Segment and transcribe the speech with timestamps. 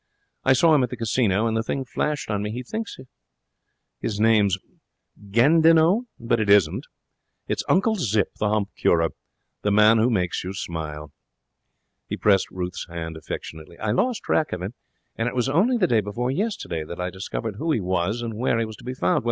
[0.43, 2.49] I saw him at the casino, and the thing flashed on me.
[2.49, 2.97] He thinks
[3.99, 4.57] his name's
[5.29, 6.87] Gandinot, but it isn't.
[7.47, 9.09] It's Uncle Zip, the Hump Curer,
[9.61, 11.11] the Man who Makes You Smile.'
[12.07, 13.77] He pressed Ruth's hand affectionately.
[13.77, 14.73] 'I lost track of him,
[15.17, 18.39] and it was only the day before yesterday that I discovered who he was and
[18.39, 19.19] where he was to be found.